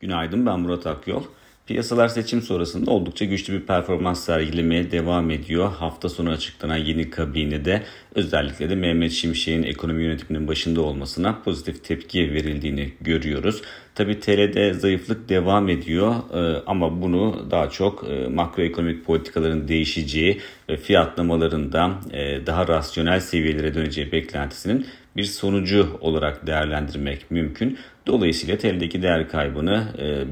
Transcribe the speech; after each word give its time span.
Günaydın 0.00 0.46
ben 0.46 0.60
Murat 0.60 0.86
Akyol. 0.86 1.22
Piyasalar 1.66 2.08
seçim 2.08 2.42
sonrasında 2.42 2.90
oldukça 2.90 3.24
güçlü 3.24 3.54
bir 3.54 3.66
performans 3.66 4.24
sergilemeye 4.24 4.90
devam 4.90 5.30
ediyor. 5.30 5.72
Hafta 5.72 6.08
sonu 6.08 6.30
açıklanan 6.30 6.76
yeni 6.76 7.10
kabinede 7.10 7.82
özellikle 8.14 8.70
de 8.70 8.74
Mehmet 8.74 9.12
Şimşek'in 9.12 9.62
ekonomi 9.62 10.02
yönetiminin 10.02 10.48
başında 10.48 10.80
olmasına 10.80 11.38
pozitif 11.44 11.84
tepki 11.84 12.32
verildiğini 12.32 12.92
görüyoruz. 13.00 13.62
Tabi 13.94 14.20
TL'de 14.20 14.74
zayıflık 14.74 15.28
devam 15.28 15.68
ediyor 15.68 16.14
e, 16.34 16.62
ama 16.66 17.02
bunu 17.02 17.46
daha 17.50 17.70
çok 17.70 18.04
e, 18.10 18.28
makroekonomik 18.28 19.04
politikaların 19.04 19.68
değişeceği 19.68 20.40
ve 20.68 20.76
fiyatlamalarında 20.76 21.90
e, 22.12 22.46
daha 22.46 22.68
rasyonel 22.68 23.20
seviyelere 23.20 23.74
döneceği 23.74 24.12
beklentisinin 24.12 24.86
bir 25.16 25.24
sonucu 25.24 25.98
olarak 26.00 26.46
değerlendirmek 26.46 27.30
mümkün. 27.30 27.78
Dolayısıyla 28.06 28.58
TL'deki 28.58 29.02
değer 29.02 29.28
kaybını 29.28 29.84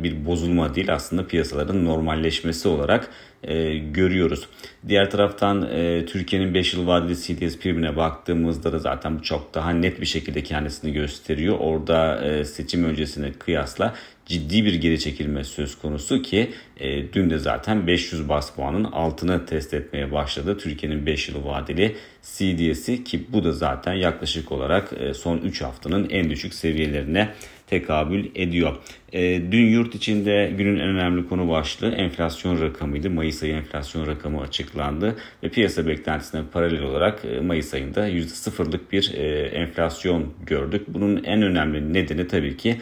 bir 0.03 0.27
bozulma 0.27 0.75
değil 0.75 0.95
aslında 0.95 1.27
piyasaların 1.27 1.85
normalleşmesi 1.85 2.69
olarak 2.69 3.11
e, 3.43 3.79
görüyoruz. 3.79 4.49
Diğer 4.89 5.11
taraftan 5.11 5.63
e, 5.73 6.07
Türkiye'nin 6.07 6.55
5 6.55 6.75
yıl 6.75 6.87
vadeli 6.87 7.17
CDS 7.17 7.59
primine 7.59 7.97
baktığımızda 7.97 8.73
da 8.73 8.79
zaten 8.79 9.19
bu 9.19 9.23
çok 9.23 9.55
daha 9.55 9.71
net 9.71 10.01
bir 10.01 10.07
şekilde 10.07 10.43
kendisini 10.43 10.93
gösteriyor. 10.93 11.57
Orada 11.61 12.25
e, 12.25 12.45
seçim 12.45 12.85
öncesine 12.85 13.33
kıyasla 13.33 13.95
ciddi 14.27 14.65
bir 14.65 14.75
geri 14.75 15.01
çekilme 15.01 15.45
söz 15.45 15.79
konusu 15.79 16.23
ki 16.23 16.51
e, 16.81 17.13
dün 17.13 17.31
de 17.31 17.39
zaten 17.39 17.87
500 17.87 18.29
bas 18.29 18.55
puanın 18.55 18.85
altını 18.85 19.47
test 19.47 19.75
etmeye 19.75 20.13
başladı. 20.13 20.59
Türkiye'nin 20.59 21.07
5 21.07 21.29
yıl 21.29 21.45
vadeli 21.45 21.97
CDS'i 22.23 23.05
ki 23.05 23.25
bu 23.29 23.45
da 23.45 23.53
zaten 23.53 23.93
yaklaşık 23.93 24.53
olarak 24.53 24.93
e, 25.01 25.15
son 25.15 25.39
3 25.39 25.63
haftanın 25.63 26.11
en 26.11 26.31
düşük 26.31 26.55
seviyelerine 26.55 27.35
tekabül 27.73 28.25
ediyor. 28.35 28.77
E, 29.13 29.53
dün 29.53 29.67
yurt 29.67 29.95
içinde 29.95 30.53
günün 30.59 30.79
en 30.79 30.89
önemli 30.89 31.29
konu 31.29 31.49
başlığı 31.49 31.95
enflasyon 31.95 32.61
rakamıydı. 32.61 33.11
Mayıs 33.11 33.43
ayı 33.43 33.55
enflasyon 33.55 34.07
rakamı 34.07 34.41
açıklandı 34.41 35.17
ve 35.43 35.49
piyasa 35.49 35.87
beklentisine 35.87 36.43
paralel 36.53 36.83
olarak 36.83 37.25
e, 37.25 37.41
Mayıs 37.41 37.75
ayında 37.75 38.09
%0'lık 38.09 38.93
bir 38.93 39.15
e, 39.15 39.47
enflasyon 39.47 40.35
gördük. 40.47 40.83
Bunun 40.89 41.25
en 41.25 41.43
önemli 41.43 41.93
nedeni 41.93 42.29
tabii 42.29 42.57
ki 42.57 42.77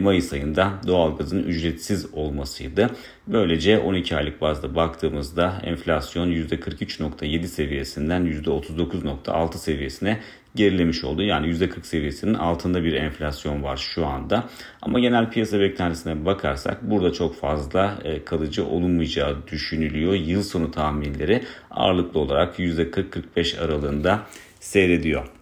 Mayıs 0.00 0.32
ayında 0.32 0.72
doğalgazın 0.86 1.42
ücretsiz 1.42 2.14
olmasıydı. 2.14 2.90
Böylece 3.26 3.78
12 3.78 4.16
aylık 4.16 4.40
bazda 4.40 4.74
baktığımızda 4.74 5.62
enflasyon 5.64 6.30
%43.7 6.30 7.46
seviyesinden 7.46 8.26
%39.6 8.26 9.58
seviyesine 9.58 10.20
gerilemiş 10.54 11.04
oldu. 11.04 11.22
Yani 11.22 11.46
%40 11.46 11.84
seviyesinin 11.86 12.34
altında 12.34 12.84
bir 12.84 12.92
enflasyon 12.92 13.62
var 13.62 13.76
şu 13.76 14.06
anda. 14.06 14.48
Ama 14.82 15.00
genel 15.00 15.30
piyasa 15.30 15.60
beklentisine 15.60 16.24
bakarsak 16.24 16.90
burada 16.90 17.12
çok 17.12 17.40
fazla 17.40 17.98
e, 18.04 18.24
kalıcı 18.24 18.66
olunmayacağı 18.66 19.36
düşünülüyor. 19.50 20.14
Yıl 20.14 20.42
sonu 20.42 20.70
tahminleri 20.70 21.42
ağırlıklı 21.70 22.20
olarak 22.20 22.58
%40-45 22.58 23.60
aralığında 23.60 24.22
seyrediyor. 24.60 25.35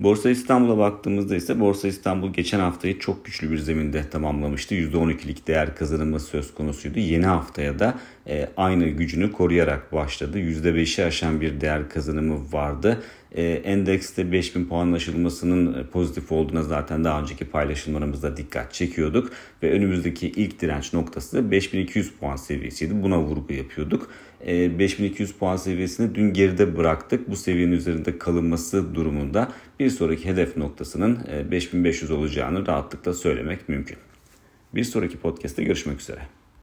Borsa 0.00 0.30
İstanbul'a 0.30 0.78
baktığımızda 0.78 1.36
ise 1.36 1.60
Borsa 1.60 1.88
İstanbul 1.88 2.32
geçen 2.32 2.60
haftayı 2.60 2.98
çok 2.98 3.24
güçlü 3.24 3.50
bir 3.50 3.58
zeminde 3.58 4.10
tamamlamıştı. 4.10 4.74
%12'lik 4.74 5.46
değer 5.46 5.76
kazanımı 5.76 6.20
söz 6.20 6.54
konusuydu. 6.54 6.98
Yeni 6.98 7.26
haftaya 7.26 7.78
da 7.78 7.94
e, 8.28 8.48
aynı 8.56 8.84
gücünü 8.84 9.32
koruyarak 9.32 9.92
başladı. 9.92 10.38
%5'i 10.38 11.04
aşan 11.04 11.40
bir 11.40 11.60
değer 11.60 11.88
kazanımı 11.88 12.52
vardı. 12.52 13.02
E, 13.36 13.42
endekste 13.42 14.32
5000 14.32 14.64
puan 14.64 14.92
aşılmasının 14.92 15.80
e, 15.80 15.86
pozitif 15.86 16.32
olduğuna 16.32 16.62
zaten 16.62 17.04
daha 17.04 17.20
önceki 17.20 17.44
paylaşımlarımızda 17.44 18.36
dikkat 18.36 18.74
çekiyorduk. 18.74 19.32
Ve 19.62 19.72
önümüzdeki 19.72 20.28
ilk 20.28 20.60
direnç 20.60 20.92
noktası 20.92 21.50
5200 21.50 22.12
puan 22.12 22.36
seviyesiydi. 22.36 23.02
Buna 23.02 23.20
vurgu 23.20 23.52
yapıyorduk. 23.52 24.10
5200 24.46 25.32
puan 25.32 25.56
seviyesini 25.56 26.14
dün 26.14 26.32
geride 26.32 26.76
bıraktık. 26.76 27.30
Bu 27.30 27.36
seviyenin 27.36 27.72
üzerinde 27.72 28.18
kalınması 28.18 28.94
durumunda 28.94 29.52
bir 29.80 29.90
sonraki 29.90 30.28
hedef 30.28 30.56
noktasının 30.56 31.18
5500 31.50 32.10
olacağını 32.10 32.66
rahatlıkla 32.66 33.14
söylemek 33.14 33.68
mümkün. 33.68 33.96
Bir 34.74 34.84
sonraki 34.84 35.18
podcast'te 35.18 35.64
görüşmek 35.64 36.00
üzere. 36.00 36.20